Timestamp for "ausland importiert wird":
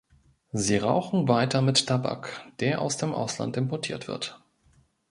3.13-4.41